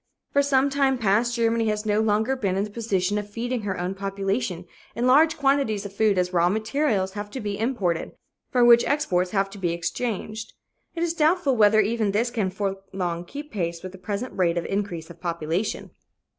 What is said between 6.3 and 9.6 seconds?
raw materials have to be imported, for which exports have to